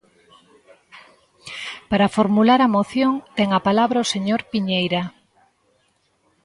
[1.89, 5.03] Para formular a moción ten a palabra o señor Piñeira.